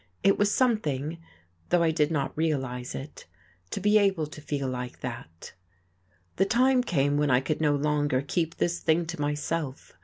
It 0.23 0.39
was 0.39 0.51
something 0.51 1.19
though 1.69 1.83
I 1.83 1.91
did 1.91 2.09
not 2.09 2.35
realize 2.35 2.95
it 2.95 3.27
to 3.69 3.79
be 3.79 3.99
able 3.99 4.25
to 4.25 4.41
feel 4.41 4.67
like 4.67 5.01
that. 5.01 5.53
The 6.37 6.45
time 6.45 6.81
came 6.83 7.17
when 7.17 7.29
I 7.29 7.39
could 7.39 7.61
no 7.61 7.75
longer 7.75 8.23
keep 8.23 8.55
this 8.55 8.79
thing 8.79 9.05
to 9.05 9.21
myself. 9.21 9.93